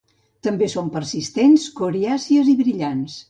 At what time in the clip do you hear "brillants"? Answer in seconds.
2.65-3.19